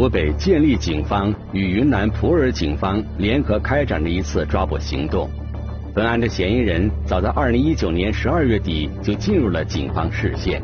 [0.00, 5.28] 湖北建立警方与云南普洱警方联合开展的一次抓捕行动。
[5.94, 10.62] 本案的嫌疑人早在二零一九年十二月底就进入了警方视线。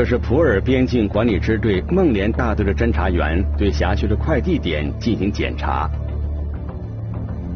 [0.00, 5.90] 这是普洱边境管理支队孟连大队的侦查员对辖区的快递点进行检查。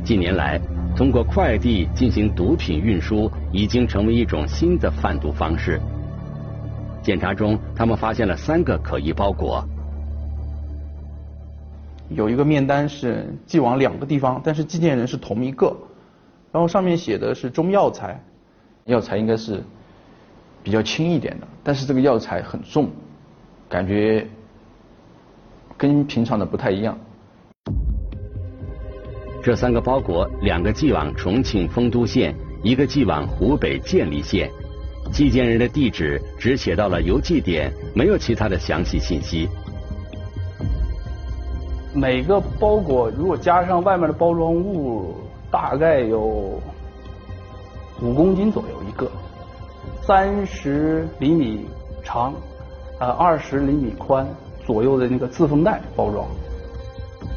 [0.04, 0.60] 近年来，
[0.94, 5.80] 通过快递进行毒品运输已经成为一种新的贩毒方式。
[7.02, 9.66] 检查中，他们发现了三个可疑包裹。
[12.10, 15.74] 有一个面单是寄往两个地方，但是寄件人是同一个，
[16.52, 18.22] 然后上面写的是中药材，
[18.84, 19.62] 药材应该是。
[20.64, 22.88] 比较轻一点的，但是这个药材很重，
[23.68, 24.26] 感觉
[25.76, 26.98] 跟平常的不太一样。
[29.42, 34.50] 这三个包裹，两个寄往重庆丰都县，一个寄往湖北建利县，
[35.12, 39.46] 寄件人的地址只写到了邮寄点，没有其他的详细信息。
[41.92, 45.14] 每个包裹如果加上外面的包装物，
[45.50, 46.58] 大概有
[48.00, 49.10] 五公斤左右一个。
[50.02, 51.66] 三十厘米
[52.02, 52.34] 长，
[52.98, 54.26] 呃，二十厘米宽
[54.66, 56.26] 左右的那个自封袋包装。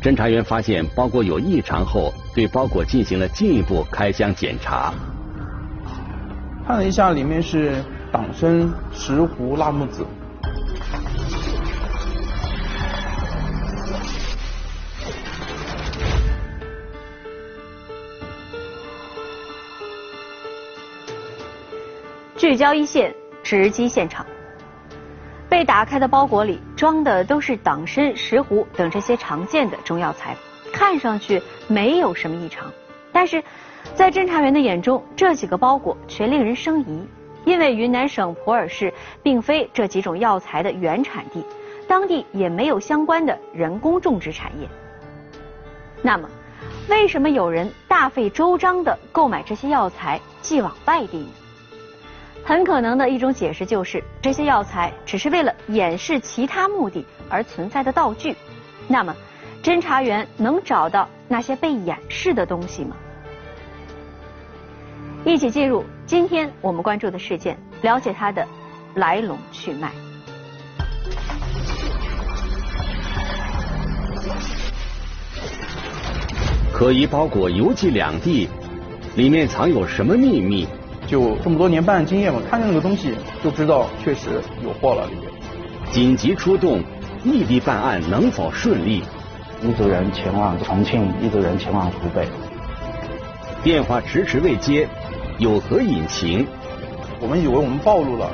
[0.01, 4.93] 侦查员发现包裹有异常后，对包裹进行了进一步开箱检查。
[6.65, 10.05] 看了一下，里面是党参、石斛、辣木籽。
[22.47, 23.13] 聚焦一线，
[23.43, 24.25] 直击现场。
[25.49, 30.33] 被打开的包裹里装的都是党参、石斛等这些常见的中药材，
[30.71, 32.71] 看上去没有什么异常。
[33.11, 33.43] 但是
[33.95, 37.05] 在侦查员的眼中，这几个包裹却令人生疑，
[37.43, 41.43] 因为云南省普洱市并非这几种药材的原产地，
[41.85, 44.69] 当地也没有相关的人工种植产业。
[46.01, 46.29] 那么，
[46.87, 51.29] 为什么有人大费周章的购买这些药材寄往外地呢？
[52.47, 58.33] 很可能的一种解释就是，这些药材只是为了掩饰其他目的而存在的道具。
[58.87, 59.13] 那么，
[59.61, 62.95] 侦查员能找到那些被掩饰的东西吗？
[65.25, 68.47] 一起进入今天我们关注的事件，了解它的
[68.95, 69.91] 来龙去脉。
[76.71, 78.47] 可疑包裹邮寄两地，
[79.17, 80.65] 里面藏有什么秘密？
[81.07, 85.31] 就这么多年办案经验嘛，看见那个东西就知道确实有货了里面。
[85.91, 86.83] 紧急出动，
[87.23, 89.01] 异地办案能否顺利？
[89.63, 92.27] 一组人前往重庆，一组人前往湖北。
[93.63, 94.87] 电话迟迟未接，
[95.39, 96.45] 有何隐情？
[97.19, 98.29] 我们以为我们暴露了。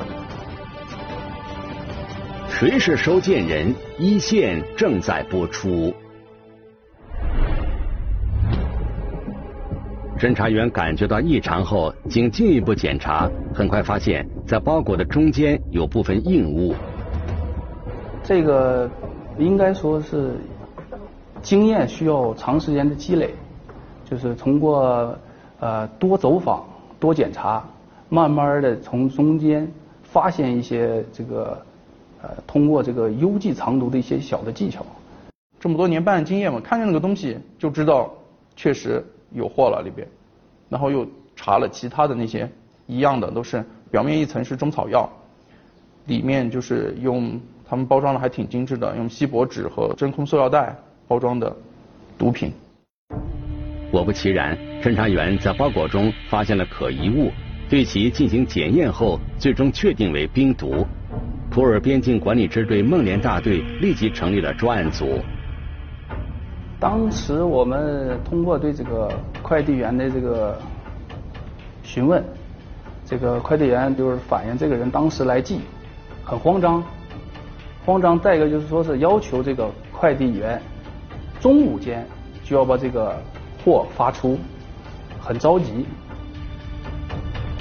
[2.50, 3.74] 谁是收件人？
[3.98, 5.94] 一线正在播出。
[10.24, 16.74] 侦查员感觉到异常后，经进一步检查，很快发现，在包裹的中间有部分硬物。
[18.22, 18.88] 这个
[19.36, 20.36] 应该说是
[21.42, 23.34] 经验需要长时间的积累，
[24.06, 25.14] 就是通过
[25.60, 26.64] 呃多走访、
[26.98, 27.62] 多检查，
[28.08, 29.70] 慢慢的从中间
[30.04, 31.60] 发现一些这个
[32.22, 34.86] 呃通过这个邮寄藏毒的一些小的技巧。
[35.60, 38.10] 这么多年办案经验嘛，看见那个东西就知道
[38.56, 39.04] 确实。
[39.34, 40.08] 有货了里边，
[40.70, 42.48] 然后又查了其他的那些
[42.86, 45.06] 一样的，都是表面一层是中草药，
[46.06, 47.38] 里面就是用
[47.68, 50.74] 他们包装的还挺精致的，用锡箔纸和真空塑料袋
[51.06, 51.54] 包装的
[52.16, 52.52] 毒品。
[53.90, 57.30] 果不其然，侦查员在包裹中发现了可疑物，
[57.68, 60.86] 对其进行检验后，最终确定为冰毒。
[61.50, 65.20] 普洱边境管理支队孟连大队立即成立了专案组。
[66.84, 69.10] 当时我们通过对这个
[69.42, 70.60] 快递员的这个
[71.82, 72.22] 询问，
[73.06, 75.60] 这个快递员就是反映这个人当时来寄
[76.22, 76.84] 很慌张，
[77.86, 78.20] 慌张。
[78.20, 80.60] 再一个就是说是要求这个快递员
[81.40, 82.06] 中午间
[82.44, 83.18] 就要把这个
[83.64, 84.38] 货发出，
[85.18, 85.86] 很着急。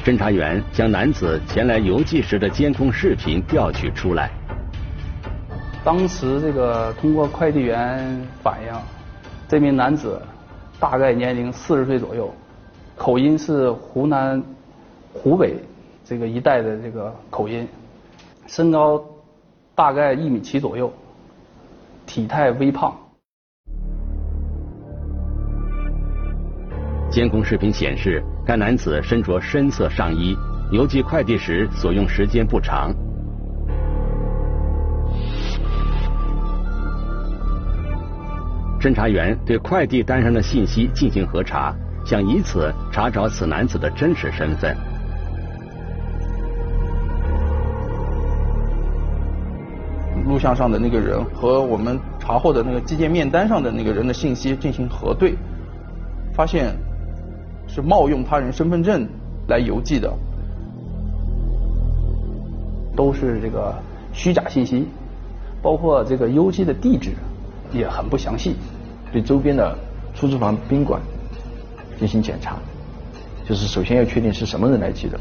[0.04, 4.30] 侦查员将男子前来邮寄时的监控视频调取出来。
[5.82, 8.74] 当时这个通过快递员反映，
[9.54, 10.20] 这名男子
[10.80, 12.34] 大概年龄四十岁左右，
[12.98, 14.42] 口音是湖南、
[15.14, 15.58] 湖北
[16.04, 17.68] 这个一带的这个口音，
[18.48, 19.00] 身高
[19.76, 20.92] 大概一米七左右，
[22.08, 22.92] 体态微胖。
[27.12, 30.36] 监控视频显示，该男子身着深色上衣，
[30.72, 32.92] 邮寄快递时所用时间不长。
[38.84, 41.74] 侦查员对快递单上的信息进行核查，
[42.06, 44.76] 想以此查找此男子的真实身份。
[50.28, 55.34] 录像上的那个人和我们查获的那个寄件面单上的那个人的信息进行核对，
[56.36, 56.76] 发现。
[57.66, 59.08] 是冒用他人身份证
[59.48, 60.14] 来邮寄的，
[62.96, 63.74] 都是这个
[64.12, 64.86] 虚假信息，
[65.60, 67.14] 包括这个邮寄的地址
[67.72, 68.58] 也很不详细。
[69.14, 69.78] 对周边的
[70.16, 71.00] 出租房、宾馆
[72.00, 72.58] 进行检查，
[73.48, 75.20] 就是首先要确定是什么人来寄的，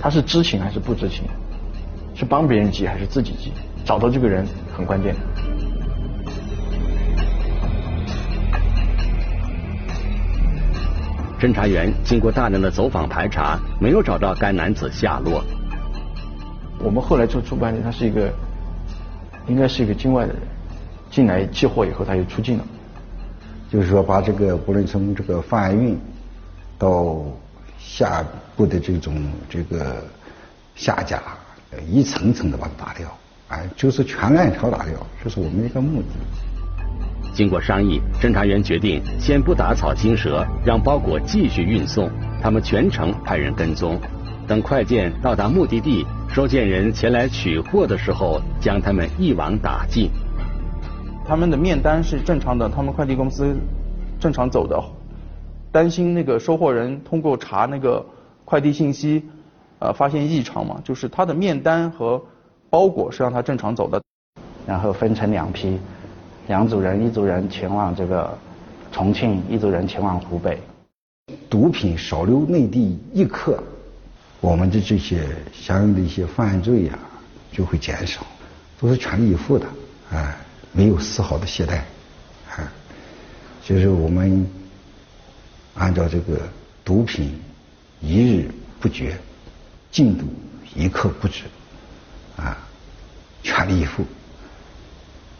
[0.00, 1.24] 他是知情还是不知情，
[2.14, 3.52] 是帮别人寄还是自己寄，
[3.84, 5.14] 找到这个人很关键。
[11.38, 15.44] 侦查员经过大量的走访排查，没有找到该男子下落。
[16.78, 18.32] 我们后来做出判断，他是一个，
[19.46, 20.42] 应该是一个境外的人，
[21.10, 22.64] 进来寄货以后他又出境了。
[23.70, 25.96] 就是说，把这个不论从这个贩运
[26.76, 27.22] 到
[27.78, 28.24] 下
[28.56, 29.14] 部的这种
[29.48, 30.02] 这个
[30.74, 31.22] 下家，
[31.88, 33.16] 一层层的把它打掉，
[33.48, 36.08] 哎，就是全链条打掉，这是我们一个目的。
[37.32, 42.10] 经过商议，侦查员决定先不打草惊蛇，让包裹继续运送。
[42.42, 44.00] 他们全程派人跟踪，
[44.48, 50.10] 等快件到达目的地，收件人前来取货的时候，将他们一网打尽。
[51.30, 53.54] 他们的面单是正常的，他们快递公司
[54.18, 54.82] 正常走的。
[55.70, 58.04] 担心那个收货人通过查那个
[58.44, 59.22] 快递信息，
[59.78, 62.20] 呃，发现异常嘛，就是他的面单和
[62.68, 64.02] 包裹是让他正常走的。
[64.66, 65.78] 然后分成两批。
[66.48, 68.36] 两组人，一组人前往这个
[68.90, 70.58] 重庆，一组人前往湖北。
[71.48, 73.62] 毒品少留内地一克，
[74.40, 76.98] 我们的这些相应的一些犯罪呀
[77.52, 78.26] 就会减少，
[78.80, 79.66] 都是全力以赴的，
[80.10, 80.36] 啊，
[80.72, 81.78] 没有丝毫的懈怠，
[82.50, 82.72] 啊，
[83.64, 84.48] 就是我们
[85.74, 86.48] 按照这个
[86.84, 87.40] 毒品
[88.00, 89.18] 一日不绝，
[89.90, 90.26] 禁毒
[90.74, 91.44] 一刻不止，
[92.36, 92.56] 啊，
[93.42, 94.04] 全力以赴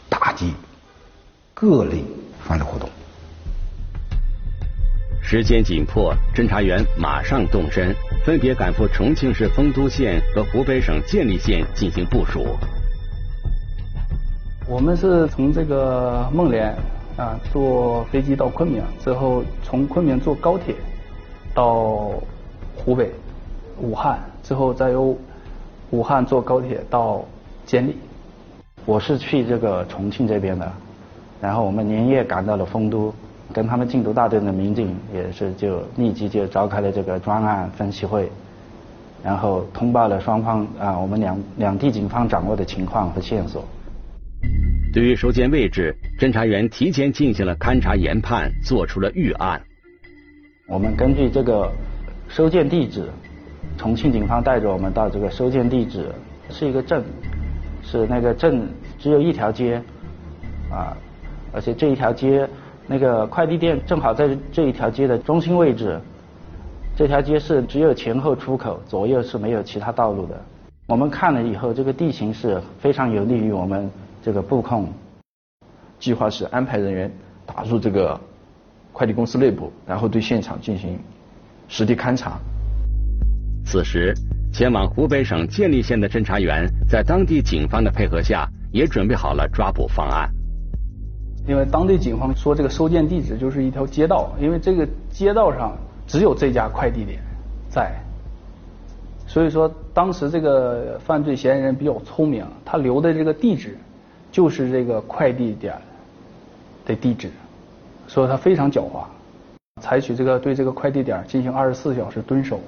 [0.09, 0.53] 打击。
[1.53, 2.03] 各类
[2.43, 2.89] 犯罪活动。
[5.21, 7.95] 时间紧迫，侦查员马上动身，
[8.25, 12.57] 分别赶赴重庆市丰都县和湖北省建利县进行部署。
[14.71, 16.73] 我们是从这个孟连
[17.17, 20.73] 啊坐飞机到昆明，之后从昆明坐高铁
[21.53, 22.09] 到
[22.77, 23.11] 湖北
[23.81, 25.13] 武汉，之后再由
[25.89, 27.21] 武汉坐高铁到
[27.65, 27.97] 监利。
[28.85, 30.71] 我是去这个重庆这边的。
[31.41, 33.13] 然后我们连夜赶到了丰都，
[33.51, 38.31] 跟他们禁毒大队的民警也是就立即就召开了这个专案分析会，
[39.21, 43.61] 然后通报了双方啊我们两两地警方掌握的情况和线索。
[44.93, 49.61] 对于收件位置，侦查员提前进行了勘查研判，做出了预案。
[50.67, 51.71] 我们根据这个
[52.27, 53.07] 收件地址，
[53.77, 56.09] 重庆警方带着我们到这个收件地址
[56.49, 57.01] 是一个镇，
[57.81, 58.67] 是那个镇
[58.99, 59.81] 只有一条街，
[60.69, 60.97] 啊。
[61.53, 62.45] 而且这一条街，
[62.85, 65.97] 那个快递店正好在这一条街的中心位置。
[66.97, 70.41] 这条街是只有前后出口，左右是没有其他道路的。
[70.87, 73.89] 我们看了以后，这个地形是非常有利于我们
[74.21, 74.87] 这个布控。
[75.99, 77.11] 计划是安排人员
[77.45, 78.19] 打入这个
[78.91, 80.99] 快递公司内部，然后对现场进行
[81.67, 82.39] 实地勘查。
[83.63, 84.13] 此时，
[84.51, 90.29] 前往湖北省建利县的侦查员在当地警方的配合下，也准备好了抓捕方案。
[91.47, 97.19] 因为当地警方说这个收件地址就是一条街道，因为这个街道上只有这家快递点
[97.69, 97.93] 在，
[99.27, 103.77] 所以说当时这个犯罪嫌疑人比较聪明，他留的这个地址
[104.31, 105.75] 就是这个快递点
[106.85, 107.29] 的地址，
[108.07, 109.03] 所以他非常狡猾，
[109.81, 112.59] 采取这个对这个快递点进行二十四小时蹲守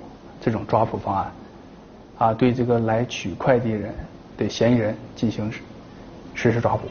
[0.42, 1.32] 这种抓捕方案，
[2.18, 3.94] 啊，对这个来取快递人
[4.38, 5.50] 的嫌疑人进行
[6.34, 6.82] 实施抓捕。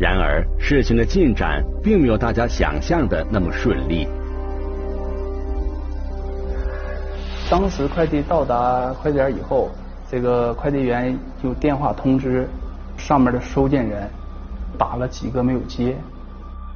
[0.00, 4.06] 然而，事情的进展并没有大家想象的那么顺利。
[7.50, 9.70] 当时快递到达快递点以后，
[10.10, 12.48] 这个快递员就电话通知
[12.96, 14.08] 上面的收件人，
[14.78, 15.96] 打了几个没有接。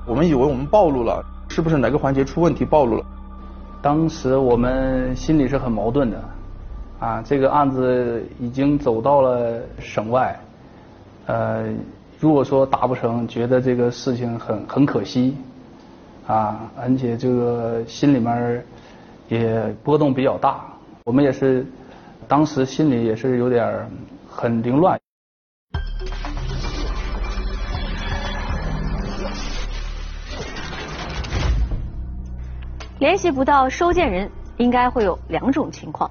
[0.06, 3.04] 我们以为我们暴露了，是不是哪个环节出问题暴露了？
[3.80, 6.22] 当时我们心里是很矛盾的，
[7.00, 10.38] 啊，这个案子已经走到了省外，
[11.26, 11.64] 呃，
[12.20, 15.36] 如果说达不成，觉得这个事情很很可惜，
[16.26, 18.64] 啊，而且这个心里面
[19.28, 20.64] 也波动比较大，
[21.04, 21.66] 我们也是
[22.32, 23.86] 当时心里也是有点
[24.26, 24.98] 很凌乱。
[32.98, 36.10] 联系不到收件人，应该会有两种情况。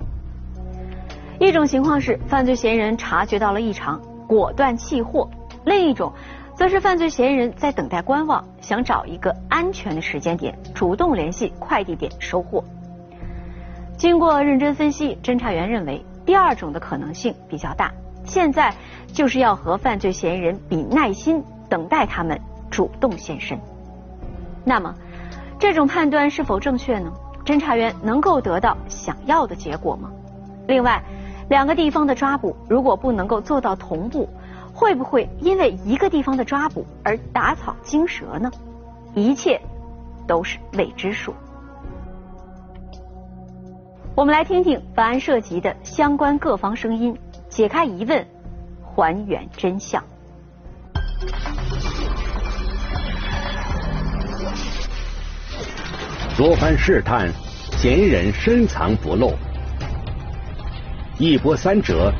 [1.39, 5.27] 一种情况是犯罪嫌疑人察觉到了异常，果断弃货；
[5.65, 6.13] 另一种，
[6.53, 12.63] 则是犯罪嫌疑人在等待观望，想找一个安全的时间点，主动联系快递点收货。
[13.97, 17.91] 经过认真分析，侦查员认为第二种的可能性比较大。
[18.23, 18.73] 现在
[19.07, 23.59] 就是要和犯罪嫌疑人比耐心，等待他们主动现身。
[24.63, 24.93] 那么？
[25.59, 27.11] 这种判断是否正确呢？
[27.45, 30.11] 侦查员能够得到想要的结果吗？
[30.67, 31.03] 另外，
[31.49, 34.29] 两个地方的抓捕如果不能够做到同步，
[34.73, 38.51] 会不会因为一个地方的抓捕而打草惊蛇呢？
[39.13, 39.59] 一切
[40.27, 41.33] 都是未知数。
[44.13, 48.27] 我们来听听本案涉及的相关各方声音，解开疑问，
[48.83, 50.03] 还原真相。
[56.37, 57.31] 多番试探，
[57.77, 59.31] 嫌疑人深藏不露，
[61.17, 62.11] 一波三折，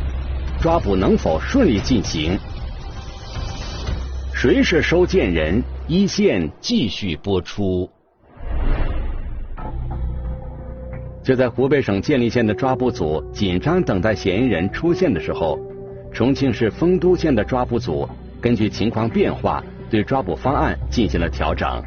[0.62, 2.40] 抓捕能否顺利进行？
[4.34, 5.62] 谁是收件人？
[5.88, 7.90] 一线继续播出。
[11.24, 15.60] 就在湖北省建立县的抓捕组紧张等待嫌疑人出现的时候，
[16.12, 18.10] 重庆市丰都县的抓捕组
[18.42, 21.82] 根据情况变化，对抓捕方案进行了调整。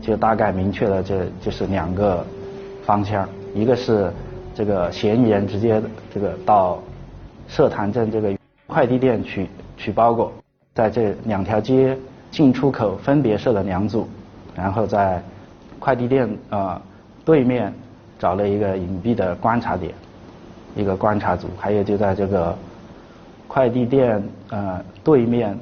[0.00, 2.24] 就大概明确了，这就是两个
[2.84, 4.10] 方向，一个是
[4.54, 5.82] 这个嫌疑人直接
[6.14, 6.80] 这个到
[7.48, 8.32] 社坛镇这个
[8.68, 10.32] 快递店取取包裹，
[10.72, 11.98] 在这两条街
[12.30, 14.08] 进出口分别设了两组，
[14.54, 15.20] 然后在
[15.80, 16.80] 快递店啊
[17.24, 17.72] 对面
[18.18, 19.92] 找了一个隐蔽的观察点，
[20.76, 22.56] 一个观察组，还有就在这个
[23.48, 25.58] 快递店呃对面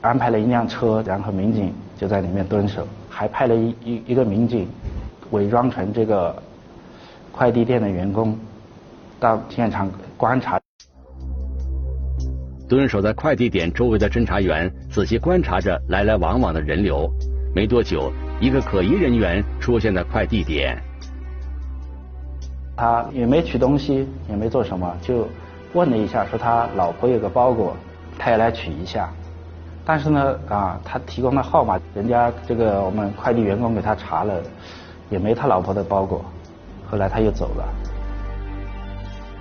[0.00, 2.86] 安排了一辆车，然后民警就在里面蹲守。
[3.08, 4.66] 还派了一一一个民警，
[5.30, 6.34] 伪装成这个
[7.30, 8.36] 快递店的员工，
[9.18, 10.58] 到现场观察。
[12.68, 17.08] 蹲守在快递点周围的侦查员仔细观察着来来往往的人流。
[17.52, 20.76] 没多久，一个可疑人员出现在快递点。
[22.74, 25.28] 他也没取东西，也没做什么，就
[25.74, 27.76] 问了一下，说他老婆有个包裹，
[28.18, 29.10] 他也来取一下。
[29.84, 34.40] 但是呢，啊，他提供的号码，人家这个我们快递员工给他查了，
[35.10, 36.24] 也没他老婆的包裹。
[36.90, 37.68] 后来他又走了。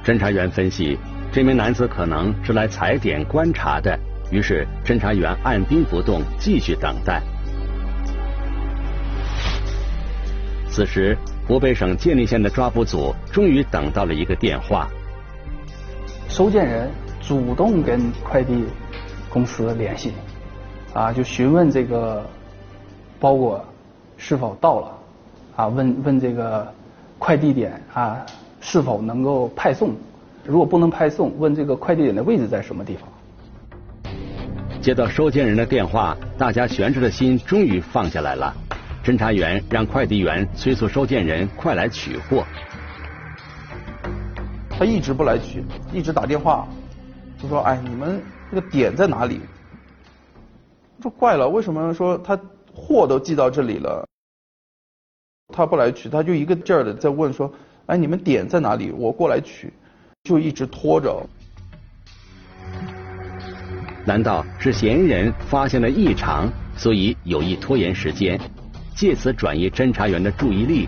[0.04, 0.98] 侦查员分析，
[1.32, 3.98] 这名男子可能是来踩点观察的，
[4.30, 7.22] 于是侦查员按兵不动，继续等待。
[10.80, 14.88] 此时，湖北省建利县的抓捕组终于等到了一个电话。
[16.30, 18.64] 收件人主动跟快递
[19.30, 20.14] 公司联系。
[20.94, 22.26] 啊，就询问这个
[23.20, 23.62] 包裹
[24.16, 24.98] 是否到了，
[25.58, 26.66] 啊，问问这个
[27.18, 28.26] 快递点啊
[28.62, 29.94] 是否能够派送，
[30.46, 33.04] 如果不能派送，问这个快递点的位置在什么地方。
[34.80, 38.56] 接到收件人的电话，大家悬着的心终于放下来了。
[39.04, 42.46] 侦查员让快递员催促收件人快来取货。
[44.70, 45.64] 他一直不来取，
[45.94, 46.68] 一直打电话，
[47.42, 49.42] 就说：“哎，你们这个点在哪里？”
[51.02, 52.40] 说怪了，为什么说他
[52.74, 54.06] 货都寄到这里了，
[55.54, 57.54] 他不来取，他就一个劲儿的在问说，
[57.88, 58.92] 哎，你们点在哪里？
[58.92, 59.72] 我过来取，
[60.24, 61.26] 就一直拖着。
[64.06, 68.40] 难道是嫌疑人发现了异常，所以有意拖延时间，
[69.00, 70.86] 借此转移侦查员的注意力？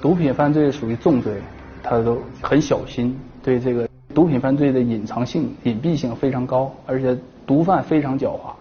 [0.00, 1.34] 毒品犯罪属于重罪，
[1.82, 7.14] 他都很小心，对这个毒品犯罪的隐藏性、隐蔽性非常高，而且。
[7.46, 8.54] 毒贩非常狡猾。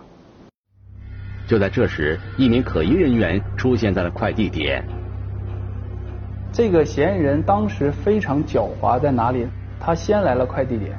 [1.47, 4.83] 就在这时，一名可疑人员出现在了快递点。
[6.51, 9.47] 这个嫌疑人当时非常狡猾，在哪里？
[9.79, 10.97] 他先来了快递点，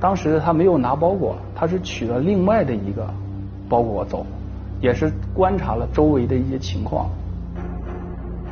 [0.00, 3.06] 当时他没有拿包裹，他是取了另外的一个
[3.68, 4.26] 包裹走，
[4.80, 7.10] 也是观察了周围的一些情况。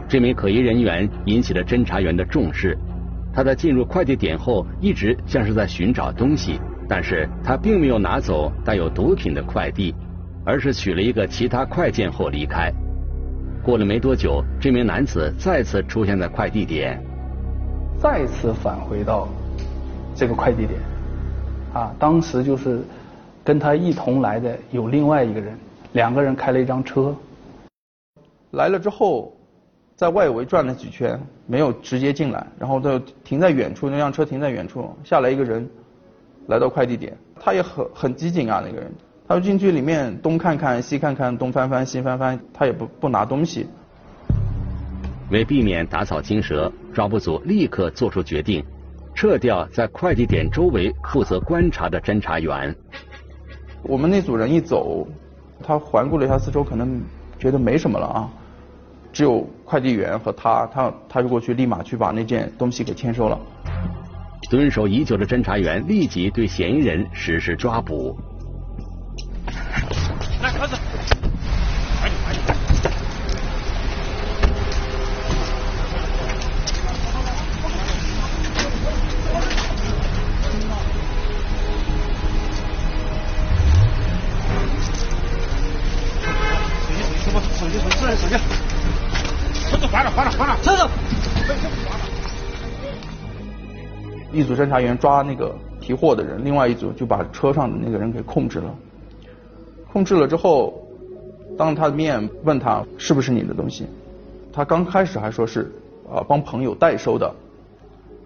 [0.08, 2.76] 这名可疑人员引起了侦查员的重视。
[3.32, 9.94] 他在进入快递点后，一直像是在寻找东西，但是他并没有拿走带有毒品的快递，
[10.44, 12.72] 而是取了一个其他快件后离开。
[13.62, 16.98] 过了没多久，这名男子再次出现在快递点，
[17.98, 19.28] 再次返回到
[20.14, 20.80] 这个快递点。
[21.74, 22.80] 啊，当时就是
[23.44, 25.58] 跟他一同来的有另外一个人，
[25.96, 27.16] 两个人开了一张车。
[28.50, 29.34] 来了之后，
[29.96, 35.66] 在外围转了几圈，没有直接进来，然后就停在远处，那辆车停在远处，下来一个人，
[36.48, 38.92] 来到快递点，他也很很机警啊，那个人，
[39.26, 43.66] 他就进去里面东看看西看看，东翻翻西翻翻，他也不不拿东西。
[45.30, 48.62] 为避免打草惊蛇，抓捕组立刻做出决定。
[49.14, 52.76] 撤掉在快递点周围负责观察的侦查员。
[53.82, 55.08] 我们那组人一走，
[55.66, 57.02] 他环顾了一下四周，可能
[57.40, 58.30] 觉得没什么了啊，
[59.12, 63.36] 只有快递员和他，他他就过去立马去把那件东西给签收了。
[64.48, 68.16] 蹲守已久的侦查员立即对嫌疑人实施抓捕。
[70.40, 70.76] 来，盒子。
[94.46, 98.74] 组侦查员抓那个提货的人，另外一组就把车上的那个人给控制了。
[99.92, 100.72] 控制了之后，
[101.58, 103.86] 当他的面问他是不是你的东西，
[104.52, 105.70] 他刚开始还说是
[106.10, 107.34] 啊帮朋友代收的，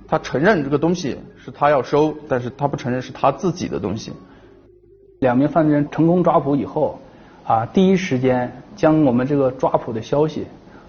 [0.06, 4.12] 他承认这个东西是他要收，但是他不承认是他自己的东西。
[5.20, 6.98] 两名犯罪人成功抓捕以后，
[7.44, 10.46] 啊第一时间将我们这个抓捕的消息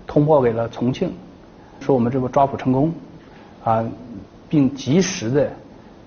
[0.08, 1.12] 通报给了重庆，
[1.80, 2.92] 说我们这个抓捕成功，
[3.64, 3.86] 啊。
[4.52, 5.50] 并及时的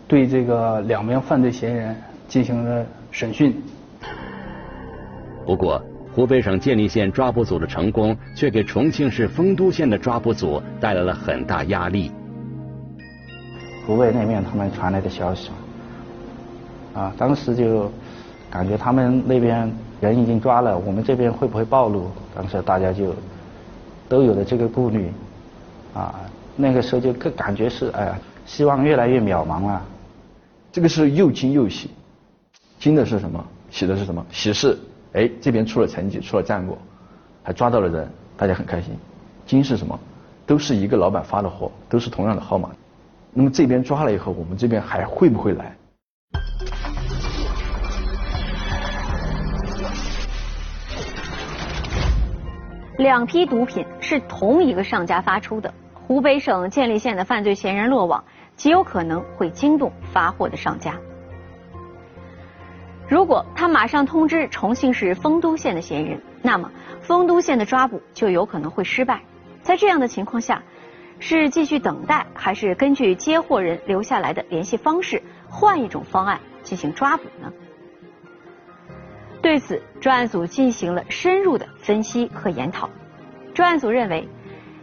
[0.07, 1.97] 对这个两名犯罪嫌疑人
[2.29, 3.57] 进行了审讯。
[5.47, 5.83] 不过，
[6.15, 12.13] 湖北省建立县抓捕组的成功，却给重庆市丰都县的抓捕组带来了很大压力。
[13.87, 15.51] 湖北那边他们传来的消息，
[16.93, 17.91] 啊，当时就
[18.51, 22.11] 感觉他们那边人已经抓了，我们这边会不会暴露？
[22.37, 23.15] 当时大家就
[24.07, 25.11] 都有了这个顾虑，
[25.95, 26.21] 啊，
[26.57, 28.19] 那个时候就更感觉是哎呀。
[28.45, 29.83] 希望越来越渺茫了。
[30.73, 31.91] 这个是又惊又喜，
[32.79, 33.45] 惊的是什么？
[33.71, 34.25] 喜的是什么？
[34.31, 34.79] 喜是
[35.13, 36.77] 哎这边出了成绩，出了战果，
[37.43, 38.97] 还抓到了人，大家很开心。
[39.47, 39.99] 惊是什么？
[40.47, 42.71] 都是一个老板发的货，都是同样的号码。
[43.33, 45.77] 那么这边抓了以后，我们这边还会不会来？
[52.99, 55.73] 两批毒品是同一个上家发出的。
[56.07, 58.23] 湖北省建立县的犯罪嫌疑人落网，
[58.57, 60.97] 极有可能会惊动发货的上家。
[63.09, 66.71] 如果他马上通知重庆市丰都县的嫌疑人，那么
[67.03, 69.21] 丰都县的抓捕就有可能会失败。
[69.63, 70.63] 在这样的情况下，
[71.19, 77.53] 是继续等待，还是根据接货人留下来的联系方式，换一种方案进行抓捕呢？
[79.43, 82.89] 对此，专案组进行了深入的分析和研讨。
[83.53, 84.29] 专案组认为。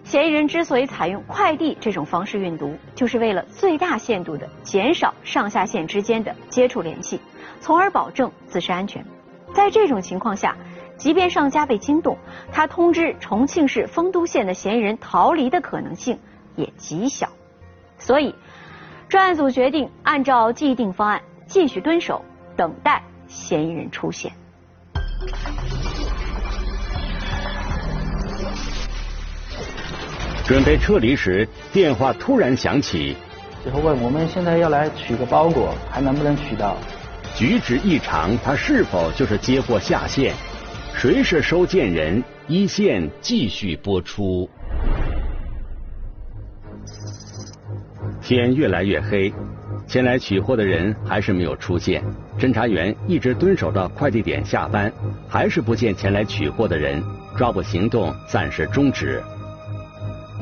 [0.03, 7.19] 嫌疑人之所以采用快递这种方式运毒，就是为了最大限度的减少上下线之间的接触联系，
[7.61, 9.05] 从而保证自身安全。
[9.53, 10.57] 在这种情况下，
[10.97, 12.17] 即便上家被惊动，
[12.51, 16.19] 他通知重庆市丰都县的嫌疑人逃离的可能性
[16.55, 17.29] 也极小。
[17.97, 18.35] 所以，
[19.07, 22.25] 专案组决定按照既定方案继续蹲守，
[22.57, 24.31] 等待嫌疑人出现。
[30.51, 33.15] 准备撤离时，电话突然响起。
[33.63, 36.75] 最后问我们现在要来取个包裹，还能不能取到？
[37.33, 40.33] 举止异常，他是否就是接货下线？
[40.93, 42.21] 谁是收件人？
[42.49, 44.49] 一线继续播出。
[48.21, 49.33] 天越来越黑，
[49.87, 52.03] 前来取货的人还是没有出现。
[52.37, 54.91] 侦查员一直蹲守到快递点下班，
[55.29, 57.01] 还是不见前来取货的人，
[57.37, 59.23] 抓捕行动暂时终止。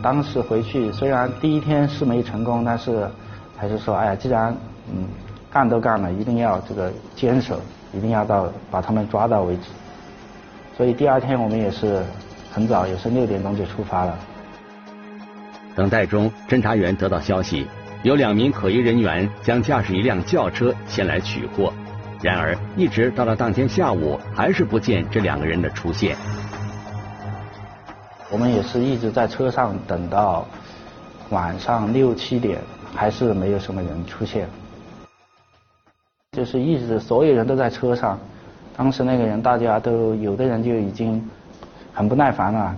[0.02, 3.08] 当时回去，虽然第一天是没成功，但是
[3.58, 4.56] 还是说，哎呀，既然
[4.94, 5.06] 嗯
[5.52, 7.60] 干都干了，一定要这个坚守，
[7.94, 9.64] 一定要到把他们抓到为止。
[10.78, 12.04] 所以第二天我们也是
[12.52, 14.18] 很早，也是六点钟就出发了。
[15.76, 17.68] 等待中，侦查员得到消息，
[18.04, 21.74] 有两名可疑人员将驾驶一辆轿车前来取货，
[22.22, 26.16] 然而一直到了当天下午，还是不见这两个人的出现。
[28.32, 30.46] 我们也是一直在车上等到
[31.32, 32.62] 晚上六七点，
[32.94, 34.48] 还是没有什么人出现。
[36.34, 38.20] 就是一直所有人都在车上，
[38.78, 41.28] 当时那个人大家都有的人就已经
[41.92, 42.76] 很不耐烦了，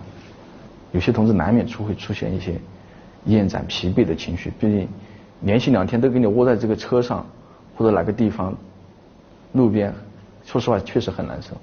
[0.94, 2.58] 有些同志难免出会出现一些
[3.26, 4.88] 厌战、疲惫的情绪，毕竟
[5.42, 7.26] 连续两天都给你窝在这个车上
[7.76, 8.56] 或者哪个地方
[9.52, 9.94] 路边，
[10.46, 11.58] 说实话确实很难受。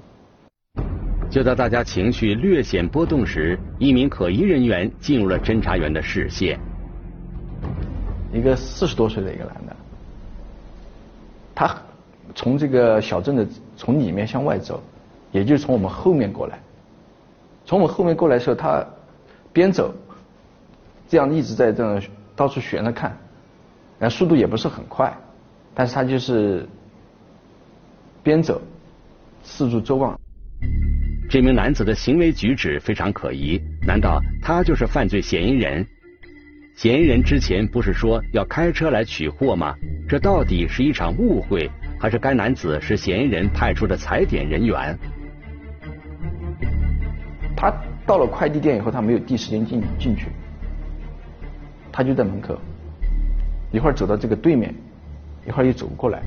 [1.31, 6.59] 就在大家情绪略显波动时，一名可疑人员进入了侦查员的视线。
[8.33, 9.77] 一个四十多岁的一个男的，
[11.55, 11.77] 他
[12.35, 14.83] 从这个小镇的从里面向外走，
[15.31, 16.59] 也就是从我们后面过来。
[17.67, 18.83] 从我们后面过来的时候，他
[19.53, 19.95] 边走，
[21.09, 22.03] 这样一直在这样
[22.35, 23.15] 到处悬着看，
[23.99, 25.15] 然后速度也不是很快，
[25.75, 26.67] 但是他就是
[28.23, 28.59] 边走
[29.43, 30.19] 四处周望。
[31.31, 35.87] 这名男子的行为举止非常可疑，难道他就是犯罪嫌疑人？
[36.75, 39.75] 嫌疑人之前不是说要开车来取货吗？
[40.09, 44.99] 这到底是一场误会，还是该男子是嫌疑人派出的踩点人员？
[47.55, 47.71] 他
[48.07, 50.29] 到了快递店以后，他没有第一时间进进去，
[51.93, 52.59] 他就在门口，
[53.71, 54.75] 一会儿走到这个对面，
[55.47, 56.23] 一会儿又走过来，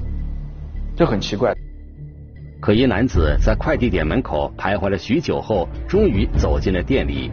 [0.96, 1.56] 这很奇怪。
[2.62, 7.32] 可疑男子在快递点门口徘徊了许久后，终于走进了店里。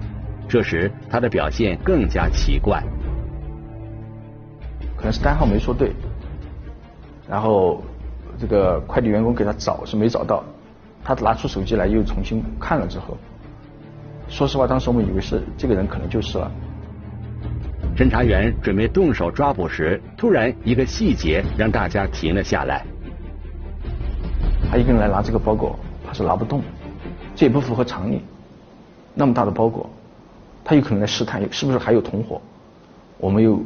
[0.48, 2.82] 这时他的表现更加奇怪，
[4.96, 5.92] 可能是单号没说对，
[7.28, 7.84] 然后
[8.38, 10.42] 这个快递员工给他找是没找到，
[11.04, 13.14] 他拿出手机来又重新看了之后，
[14.28, 16.50] 说实话，当时我们以为是这个人可能就是了。
[17.94, 22.82] 侦查员准备动手抓捕时，突然一个细节让大家停了下来。
[24.70, 26.60] 他一个人来拿这个包裹，他是拿不动，
[27.34, 28.20] 这也不符合常理。
[29.14, 29.88] 那么大的包裹，
[30.62, 32.40] 他有可能来试探，是不是还有同伙？
[33.16, 33.62] 我们又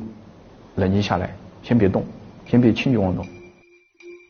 [0.77, 2.05] 冷静下来，先别动，
[2.47, 3.27] 先别轻举妄动。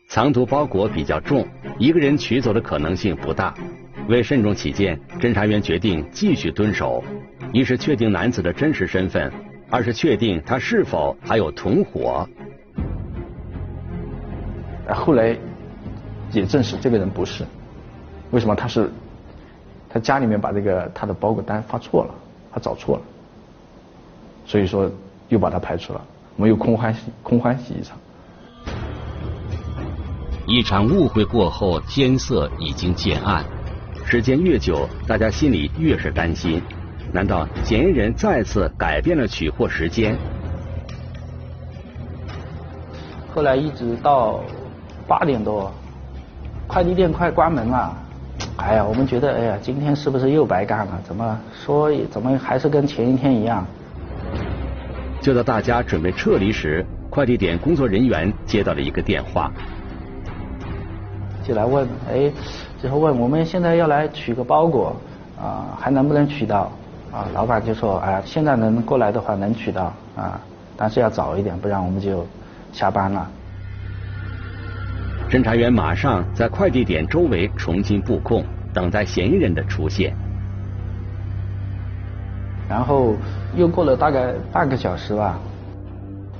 [0.09, 1.45] 藏毒包裹比较重，
[1.77, 3.53] 一个人取走的可能性不大。
[4.07, 7.03] 为慎重起见，侦查员决定继续蹲守，
[7.53, 9.31] 一是确定男子的真实身份，
[9.69, 12.27] 二是确定他是否还有同伙。
[14.89, 15.37] 后来。
[16.33, 17.45] 也证实这个人不是，
[18.31, 18.91] 为什么他是？
[19.89, 22.15] 他家里面把这个他的包裹单发错了，
[22.51, 23.01] 他找错了，
[24.45, 24.89] 所以说
[25.29, 26.01] 又把他排除了，
[26.35, 27.95] 我们又空欢喜空欢喜一场。
[30.47, 33.45] 一场误会过后，天色已经渐暗，
[34.03, 36.59] 时间越久，大家心里越是担心。
[37.11, 40.17] 难道嫌疑人再次改变了取货时间？
[43.33, 44.43] 后来一直到
[45.07, 45.71] 八点多。
[46.73, 47.95] 快递店快关门了，
[48.57, 50.99] 哎呀，我们觉得，哎呀，今天是不是又白干了？
[51.03, 53.63] 怎么说，怎么还是跟前一天一样？
[55.21, 59.51] 就在大家准备撤离时，快递点工作人员接到了一个电话，
[61.43, 62.31] 就来问，哎，
[62.81, 64.95] 最后问我们现在要来取个包裹，
[65.39, 66.71] 啊，还能不能取到？
[67.11, 70.41] 啊，老板就说，哎，现在能过来的话能取到，啊，
[70.75, 72.25] 但是要早一点，不然我们就
[72.71, 73.29] 下班了。
[75.33, 80.15] 侦查员马上在快递点周围重新布控，等待嫌疑人的出现。
[82.69, 83.15] 然后
[83.55, 85.39] 又过了大概半个小时吧，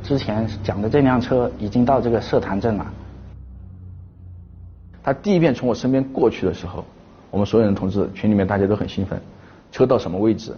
[0.04, 2.86] 之前讲的这辆车已经到这个社坛镇了。
[5.02, 6.86] 他第一遍从我身边过去的时候，
[7.32, 9.20] 我们所有人同志群里面大家都很兴奋，
[9.72, 10.56] 车到什么位置，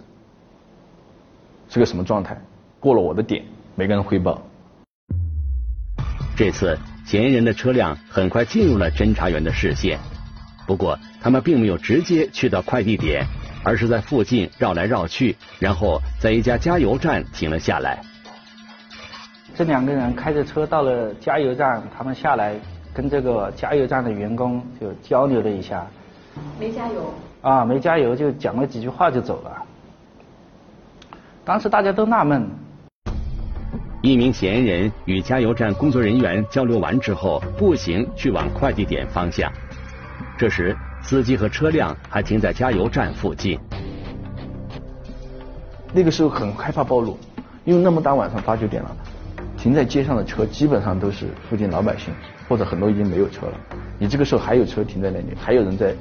[1.70, 2.38] 是个什么状态，
[2.78, 3.42] 过了我的点，
[3.76, 4.42] 每个人汇报。
[6.36, 6.78] 这次。
[7.06, 9.96] 嫌疑人的车辆很快进入了侦查员的视线，
[10.66, 13.24] 不过他们并没有直接去到快递点，
[13.62, 18.02] 而是在附近绕来绕去，然后在一家加油站停了下来。
[19.54, 22.56] 这两个人开着车到了加油站，他们下来
[22.92, 25.86] 跟这个加油站的员工就交流了一下。
[26.58, 27.14] 没加油。
[27.40, 29.62] 啊，没加油就讲了几句话就走了。
[31.44, 32.50] 当时大家都纳闷。
[34.02, 39.50] 一名嫌疑人与加油站工作人员交流完之后，步行去往快递点方向。
[40.38, 43.58] 这时，司机和车辆还停在加油站附近。
[45.92, 47.18] 那个时候很害怕暴露，
[47.64, 48.96] 因为那么大晚上八九点了，
[49.56, 52.12] 停在街上的车基本上都是附近老百姓，
[52.48, 53.52] 或者很多已经没有车了。
[53.98, 55.94] 你这个时候还有车停在那里，还有人在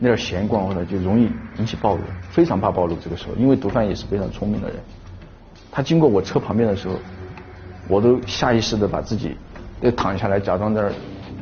[0.00, 2.96] 那儿闲逛，或者就容易引起暴露，非常怕暴露。
[2.96, 4.76] 这个时候，因为毒贩也是非常聪明的人，
[5.74, 6.94] 他经过我车旁边的时候。
[7.86, 9.36] 我都下意识的把自己
[9.82, 10.92] 又躺下来，假装在那儿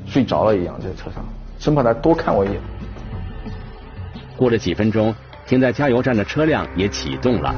[0.05, 1.25] 睡着了一样，在车上，
[1.57, 2.61] 生怕他多看我一眼。
[4.37, 5.14] 过了几分钟，
[5.47, 7.55] 停在加油站的车辆也启动了。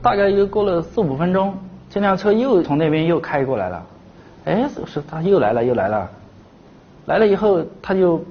[0.00, 1.58] 大概又过了四五分钟，
[1.90, 3.86] 这辆车又从那边又开过来了。
[4.44, 6.08] 哎，是他又来了，又来了。
[7.06, 8.24] 来了以后，他就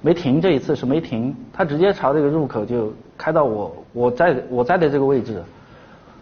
[0.00, 5.42] 没停，这一次是没停，他直接朝这个入口就开到我我在我在的这个位置。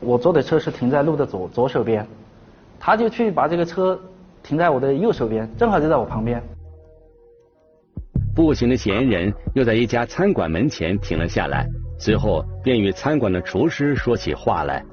[0.00, 2.04] 我坐的车是停在路的左左手边，
[2.78, 3.98] 他就去把这个车
[4.42, 6.42] 停在我的右手边，正好就在我旁边。
[8.34, 11.66] 步行的嫌疑人又在一家餐馆门前停了下来，
[11.98, 14.84] 随后便与餐馆的厨师说起话来。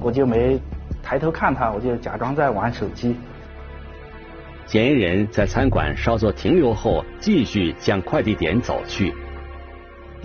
[0.00, 0.60] 我就没
[1.00, 3.16] 抬头看他，我就假装在玩手机。
[4.66, 9.14] 嫌疑人在餐馆稍作停留后，继续向快递点走去。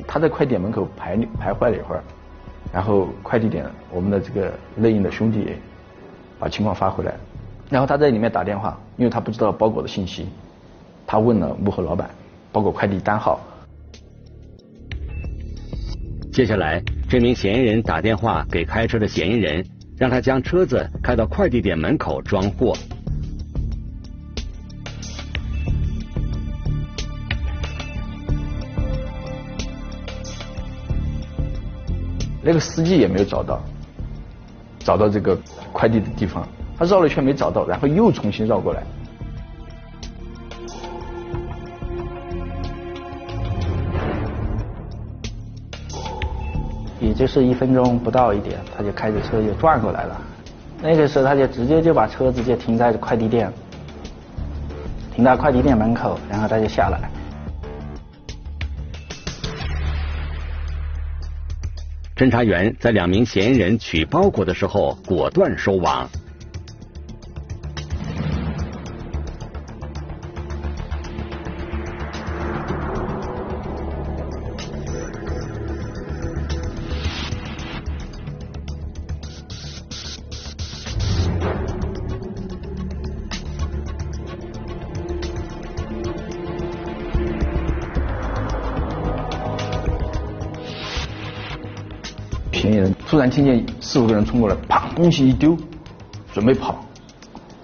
[0.06, 2.04] 他在快递点门口徘徘徊了一会儿，
[2.74, 5.56] 然后快递点我们的这个内应的兄弟
[6.38, 7.14] 把情况发回来，
[7.70, 10.28] 然后他在里面打电话，因为他不知道包裹的信息，
[11.06, 12.10] 他问了幕后老板
[12.52, 13.40] 包裹快递单号。
[16.32, 19.66] 接下来，这名嫌疑人打电话给开车的嫌疑人，
[19.98, 22.76] 让他将车子开到快递点门口装货。
[32.48, 33.60] 那个司机也没有找到，
[34.80, 35.38] 找到这个
[35.74, 36.48] 快递的地方，
[36.80, 38.82] 他绕了一圈没找到，然后又重新绕过来。
[47.02, 50.22] 也就是一分钟不到一点，他就开着车就转过来了。
[50.82, 53.52] 那个时候他就直接就把车子就停在快递店，
[55.14, 57.12] 停到快递店门口，然后他就下来。
[62.18, 66.10] 侦查员在两名嫌疑人取包裹的时候果断收网。
[93.18, 95.58] 突然听见四五个人冲过来，啪，东西一丢，
[96.32, 96.86] 准备跑，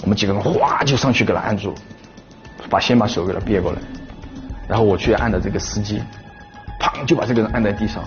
[0.01, 1.75] 我们几个人哗就上去给他按住，
[2.71, 3.77] 把先把手给他别过来，
[4.67, 6.01] 然后我去按的这个司机，
[6.79, 8.03] 砰就把这个人按在地上。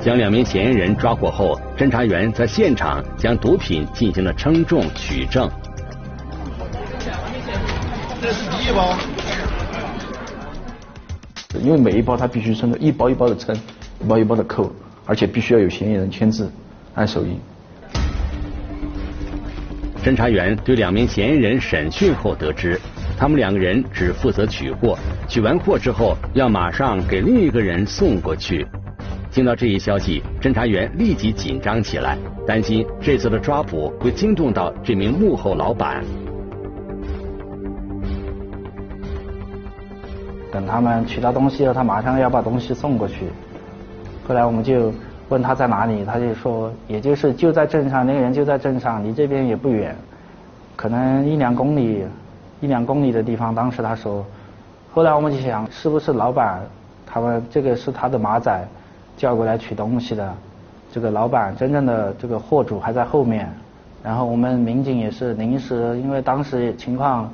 [0.00, 5.50] 将两名嫌疑人抓获后，侦查员在现场将毒品进行了称重取证。
[8.20, 8.94] 这是第一包。
[11.60, 13.54] 因为每一包它必须称的，一包一包的称，
[14.00, 14.72] 一包一包的扣，
[15.04, 16.50] 而且必须要有嫌疑人签字，
[16.94, 17.38] 按手印。
[20.04, 22.80] 侦查员对两名嫌疑人审讯后得知，
[23.16, 28.66] 他们两个人只负责取货，取完货之后要马上给另一个人送过去。
[29.30, 36.04] 听到这一消息，侦查员立即紧张起来，担心这次的抓捕会惊动到这名幕后老板。
[40.52, 43.30] 等他们取到东西了，他马上要把东西送过去。
[44.28, 44.92] 后来我们就
[45.30, 49.96] 问他在哪里，他就说，也就是就在镇上，那个人就在镇上，离这边也不远，
[50.76, 52.04] 可能一两公里，
[52.60, 53.54] 一两公里的地方。
[53.54, 54.22] 当时他说，
[54.92, 56.60] 后来我们就想，是不是老板
[57.06, 58.62] 他们这个是他的马仔
[59.16, 60.34] 叫过来取东西的？
[60.92, 63.50] 这个老板真正的这个货主还在后面。
[64.04, 67.32] 然后我们民警也是临时，因为当时情况。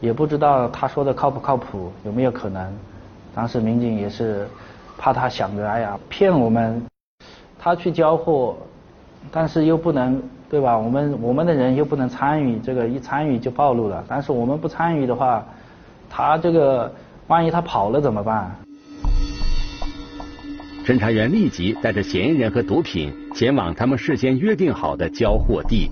[0.00, 2.72] 也不知道他说的靠不靠谱，有没有可能？
[3.34, 4.48] 当时民警也是
[4.96, 6.82] 怕他想着哎呀骗我们，
[7.58, 8.56] 他去交货，
[9.30, 10.76] 但是又不能对吧？
[10.76, 14.04] 我们我们的人又不能参与，这个一参与就暴露了。
[14.08, 15.44] 但是我们不参与的话，
[16.08, 16.92] 他这个
[17.26, 18.50] 万一他跑了怎么办？
[20.86, 25.90] 侦查员立即带着嫌疑人和毒品前往他们事先约定好的交货地。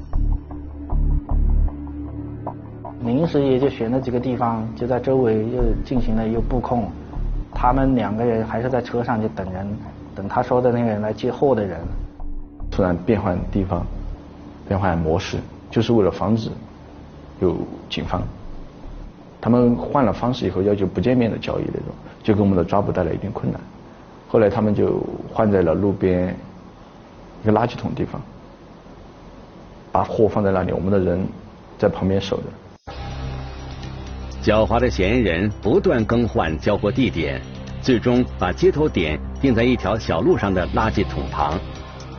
[3.07, 6.91] 临时也就选了几个地方，就在周围又进行了又布控，
[7.55, 9.65] 他们两个人还是在车上就等人，
[10.15, 11.79] 等他说的那个人来接货的人。
[12.69, 13.87] 突然变换地方，
[14.67, 15.39] 变换模式，
[15.71, 16.51] 就是为了防止
[17.41, 17.57] 有
[17.89, 18.21] 警方。
[19.41, 23.61] 他们换了方式以后，要求不见面的交易那种，就给我们的抓捕带来一定困难。
[24.27, 25.01] 后来他们就
[25.33, 26.35] 换在了路边
[27.45, 28.21] 一个垃圾桶地方，
[29.93, 31.25] 把货放在那里，我们的人
[31.79, 32.45] 在旁边守着。
[34.47, 37.43] 狡猾的嫌疑人不断更换交货地点，
[37.83, 41.59] 最终把接头点定在一条小路上的垃圾桶旁。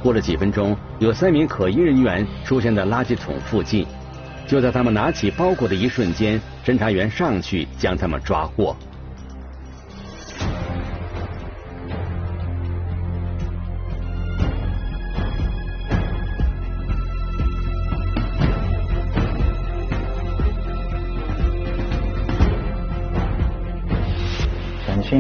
[0.04, 3.88] 过了几分钟，有三名可疑人员出现在垃圾桶附近。
[4.46, 8.76] 就在他们拿起包裹的一瞬间，侦查员上去将他们抓获。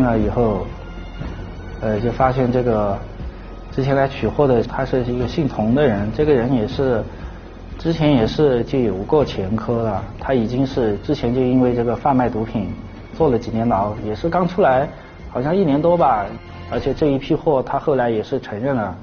[0.07, 0.65] 那以后，
[1.81, 2.97] 呃，就发现这个
[3.73, 7.03] 之前来取货的他是一个姓童的人，这个人也是。
[7.77, 12.73] 之前也是就有过前科了，他已经是之前就因为这个贩卖毒品
[13.15, 14.87] 坐了几年牢，也是刚出来，
[15.29, 16.25] 好像一年多吧。
[16.71, 18.95] 而且这一批货他后来也是承认了，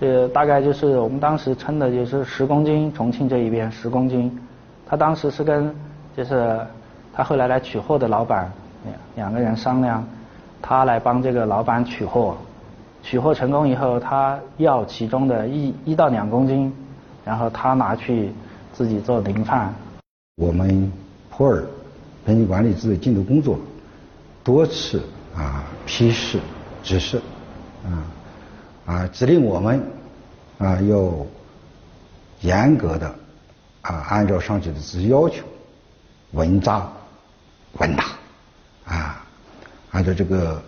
[0.00, 4.38] 这大概就是我们当时称的就是十公斤，重庆这一边十公斤。
[4.86, 5.74] 他当时是跟
[6.16, 6.58] 就是
[7.12, 8.50] 他后来来取货的老板
[8.84, 10.02] 两两个人商量，
[10.62, 12.36] 他来帮这个老板取货，
[13.02, 16.72] 取货成功以后，他要其中的一一到两公斤。
[17.24, 18.32] 然后他拿去
[18.72, 19.70] 自己做零贩。
[20.36, 20.90] 我们
[21.28, 21.62] 普洱
[22.24, 23.58] 边境管理支队禁毒工作
[24.42, 25.02] 多次
[25.36, 26.40] 啊批示
[26.82, 27.20] 指示
[27.84, 27.92] 啊
[28.86, 29.78] 啊指令我们
[30.56, 31.12] 啊要
[32.40, 33.14] 严格的
[33.82, 35.44] 啊按照上级的指示要求
[36.32, 36.88] 稳扎
[37.78, 38.04] 稳打
[38.86, 39.17] 啊
[39.90, 40.62] 按照这个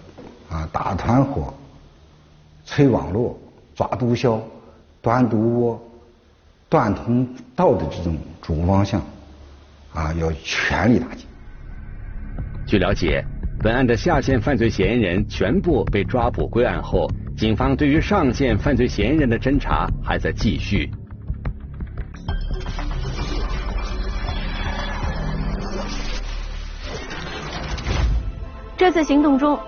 [0.49, 1.53] 啊打团伙、
[2.67, 3.39] 摧网络、
[3.75, 4.41] 抓毒枭、
[5.01, 5.83] 端毒窝。
[6.69, 9.03] 断通道的这种主方向，
[9.93, 11.27] 啊，要全力打击。
[12.65, 13.25] 据了解，
[13.59, 20.89] 本案的下线犯罪嫌疑人全部被抓捕归案后，警方对于上线犯罪嫌疑人的侦查还在继续。
[28.81, 29.61] 这次行动中。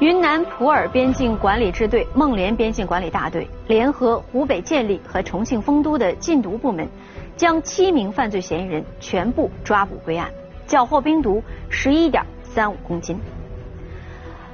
[0.00, 6.88] 云南普洱边境管理支队、孟连边境管理大队联合湖北建立和重庆丰都的禁毒部门，
[7.36, 10.28] 将七名犯罪嫌疑人全部抓捕归案，
[10.66, 13.16] 缴获冰毒十一点三五公斤。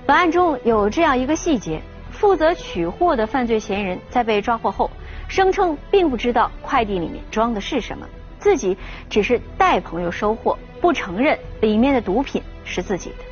[0.04, 4.90] 本案中有这样一个细节：负责取货的犯罪嫌疑人在被抓获后，
[5.26, 8.06] 声称并不知道快递里面装的是什么，
[8.38, 8.76] 自己
[9.08, 13.31] 只是带朋友收货，不承认里面的毒品是自己的。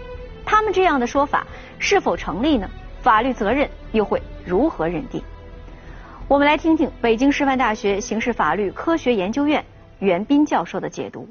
[0.51, 1.47] 他们这样的说法。
[1.79, 2.69] 是否成立呢？
[3.01, 5.23] 法律责任又会如何认定？
[6.29, 9.65] 我们来听听北京师范大学刑事法律科学研究院
[10.01, 11.29] 袁斌教授的解读。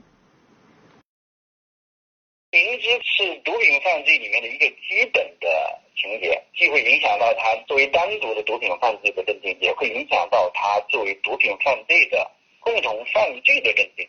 [2.51, 5.47] 明知是毒品犯罪里面的一个基本的
[5.95, 14.07] 情节，既会影响到他作为单独的毒品犯罪的认定，也会影响到他作为毒品犯罪的共同犯罪的认定。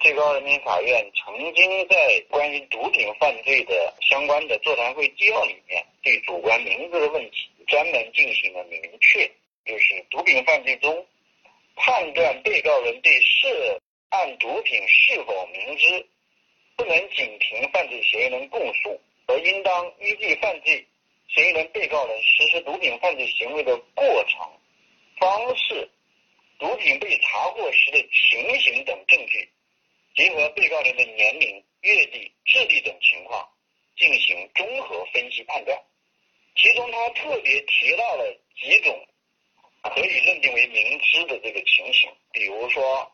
[0.00, 9.30] 最高人民法院曾经在关于毒品犯罪的相关的座谈会纪要里面，对主观名字的问题专门进行了明确，
[9.66, 11.06] 就是毒品犯罪中
[11.76, 16.06] 判断被告人对涉案毒品是否明知，
[16.76, 20.86] 不能仅凭犯罪嫌疑人供述，而应当依据犯罪
[21.28, 24.50] 嫌疑人被告人实施毒品犯罪行为的过程、
[25.18, 25.90] 方式、
[26.58, 29.46] 毒品被查获时的情形等证据。
[30.20, 33.48] 结合被告人的年龄、阅历、智力等情况
[33.96, 35.82] 进行综合分析判断，
[36.56, 39.08] 其中他特别提到了几种
[39.82, 43.10] 可以认定为明知的这个情形，比如说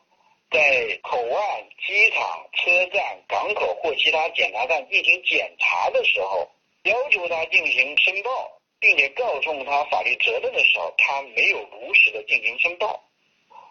[0.51, 6.51] 在口岸、机场、车站、港口或其他检查站进行检查的时候，
[6.83, 13.01] 要求他进行申报，并且告诉他法律责任的时候，他没有如实的进行申报，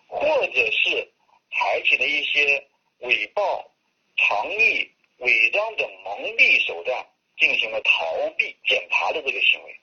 [0.09, 1.13] 或者是
[1.53, 2.67] 采取了一些。
[3.01, 3.71] 伪报、
[4.17, 4.89] 藏匿、
[5.19, 7.07] 伪装等蒙蔽手段，
[7.39, 9.81] 进行了逃避检查的这个行为。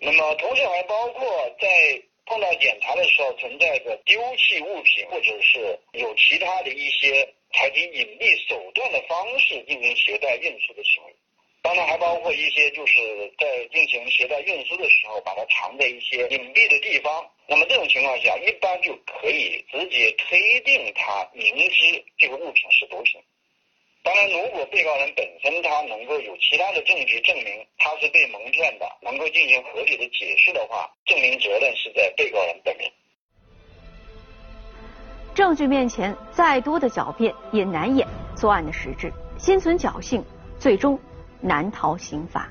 [0.00, 11.14] 那么，同时还包括在碰到检查的时候，存在着丢弃物品，或者是有其他的一些采取隐蔽手段的方式进行携带运输的行为。
[11.62, 17.30] 当然，还包括一些就是在进行携带运输的时候，把它藏在一些隐蔽的地方。
[17.50, 23.18] 那么这种情况下，一般就可以直接推定他明知这个物品是毒品。
[24.02, 32.90] 当然，如果被告人本身他能够有其他的证据证明他是被蒙骗的，能够进行合理的解释的话，证明责任是在被告人本人。
[35.34, 39.10] 证据面前，再多的狡辩也难掩作案的实质。
[39.38, 40.22] 心存侥幸，
[40.58, 40.98] 最终
[41.40, 42.50] 难逃刑罚。